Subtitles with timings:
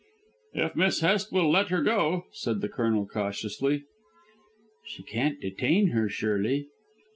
[0.55, 3.83] "If Miss Hest will let her go," said the Colonel cautiously.
[4.83, 6.69] "She can't detain her, surely."